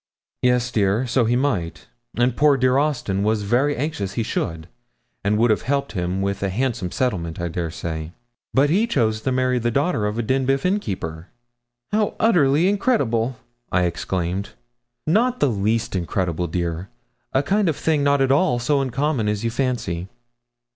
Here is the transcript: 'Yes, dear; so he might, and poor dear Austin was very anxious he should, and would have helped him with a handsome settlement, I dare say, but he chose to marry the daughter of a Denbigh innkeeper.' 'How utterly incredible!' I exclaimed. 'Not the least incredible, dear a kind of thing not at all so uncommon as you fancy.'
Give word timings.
'Yes, 0.41 0.71
dear; 0.71 1.05
so 1.05 1.25
he 1.25 1.35
might, 1.35 1.85
and 2.17 2.35
poor 2.35 2.57
dear 2.57 2.79
Austin 2.79 3.21
was 3.21 3.43
very 3.43 3.75
anxious 3.77 4.13
he 4.13 4.23
should, 4.23 4.67
and 5.23 5.37
would 5.37 5.51
have 5.51 5.61
helped 5.61 5.91
him 5.91 6.23
with 6.23 6.41
a 6.41 6.49
handsome 6.49 6.89
settlement, 6.91 7.39
I 7.39 7.49
dare 7.49 7.69
say, 7.69 8.11
but 8.51 8.71
he 8.71 8.87
chose 8.87 9.21
to 9.21 9.31
marry 9.31 9.59
the 9.59 9.69
daughter 9.69 10.07
of 10.07 10.17
a 10.17 10.23
Denbigh 10.23 10.65
innkeeper.' 10.65 11.27
'How 11.91 12.15
utterly 12.19 12.67
incredible!' 12.67 13.37
I 13.71 13.83
exclaimed. 13.83 14.49
'Not 15.05 15.39
the 15.39 15.49
least 15.51 15.95
incredible, 15.95 16.47
dear 16.47 16.89
a 17.31 17.43
kind 17.43 17.69
of 17.69 17.75
thing 17.75 18.03
not 18.03 18.21
at 18.21 18.31
all 18.31 18.57
so 18.57 18.81
uncommon 18.81 19.27
as 19.29 19.43
you 19.43 19.51
fancy.' 19.51 20.07